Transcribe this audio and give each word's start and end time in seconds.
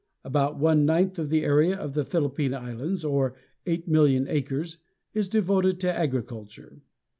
About 0.23 0.57
one 0.57 0.83
ninth 0.83 1.19
of 1.19 1.29
the 1.29 1.43
area 1.43 1.77
of 1.77 1.93
the 1.93 2.03
Philippine 2.03 2.55
Islands, 2.55 3.05
or 3.05 3.35
8,000,000 3.67 4.25
acres, 4.29 4.79
is 5.13 5.29
devoted 5.29 5.79
to 5.81 5.93
agriculture. 5.95 6.81